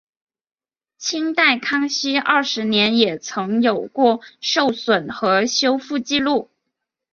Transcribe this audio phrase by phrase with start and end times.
[0.97, 6.49] 清代康熙二十年也曾有过受损和修复纪录。